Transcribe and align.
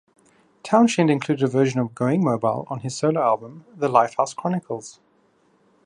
Townshend 0.63 1.11
included 1.11 1.43
a 1.43 1.47
version 1.47 1.79
of 1.79 1.93
"Going 1.93 2.23
Mobile" 2.23 2.65
on 2.71 2.79
his 2.79 2.97
solo 2.97 3.21
album 3.21 3.65
"The 3.75 3.87
Lifehouse 3.87 4.35
Chronicles". 4.35 4.99